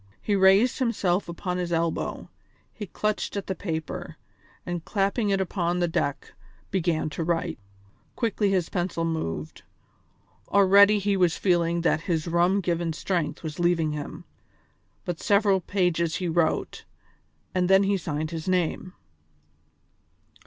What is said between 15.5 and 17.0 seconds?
pages he wrote,